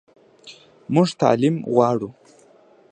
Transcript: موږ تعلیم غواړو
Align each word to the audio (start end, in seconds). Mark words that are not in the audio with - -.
موږ 0.93 1.09
تعلیم 1.21 1.55
غواړو 1.73 2.09